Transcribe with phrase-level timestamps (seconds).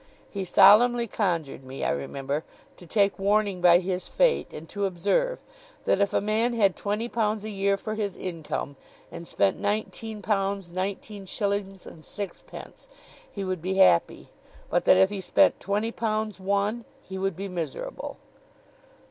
[0.31, 2.43] He solemnly conjured me, I remember,
[2.77, 5.43] to take warning by his fate; and to observe
[5.85, 8.77] that if a man had twenty pounds a year for his income,
[9.11, 12.89] and spent nineteen pounds nineteen shillings and sixpence,
[13.31, 14.29] he would be happy,
[14.71, 18.17] but that if he spent twenty pounds one he would be miserable.